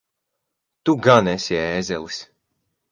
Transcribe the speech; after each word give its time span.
Tu 0.83 0.95
gan 1.09 1.31
esi 1.35 1.61
ēzelis! 1.61 2.23